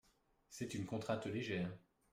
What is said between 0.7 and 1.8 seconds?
une contrainte légère.